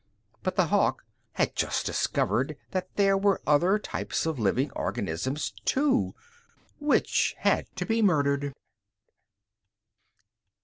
But 0.41 0.55
the 0.55 0.65
Hawk 0.65 1.05
had 1.33 1.55
just 1.55 1.85
discovered 1.85 2.57
that 2.71 2.89
there 2.95 3.15
were 3.15 3.39
other 3.45 3.77
types 3.77 4.25
of 4.25 4.39
living 4.39 4.71
organisms, 4.71 5.53
too 5.63 6.15
Which 6.79 7.35
had 7.37 7.67
to 7.75 7.85
be 7.85 8.01
murdered. 8.01 8.51